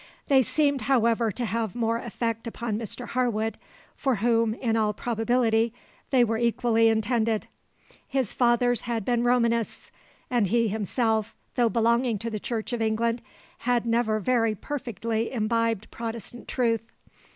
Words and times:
They 0.29 0.41
seemed, 0.41 0.81
however, 0.89 1.31
to 1.33 1.45
have 1.45 1.75
more 1.75 1.97
effect 1.99 2.47
upon 2.47 2.79
Mr 2.79 3.09
Harwood, 3.09 3.59
for 3.95 4.15
whom, 4.15 4.55
in 4.55 4.75
all 4.75 4.93
probability, 4.93 5.75
they 6.09 6.23
were 6.23 6.39
equally 6.39 6.87
intended. 6.89 7.45
His 8.07 8.33
fathers 8.33 8.81
had 8.89 9.05
been 9.05 9.23
Romanists, 9.23 9.91
and 10.27 10.47
he 10.47 10.69
himself, 10.69 11.37
though 11.53 11.69
belonging 11.69 12.17
to 12.17 12.31
the 12.31 12.39
Church 12.39 12.73
of 12.73 12.81
England, 12.81 13.21
had 13.59 13.85
never 13.85 14.19
very 14.19 14.55
perfectly 14.55 15.31
imbibed 15.31 15.91
Protestant 15.91 16.47
truth. 16.47 16.81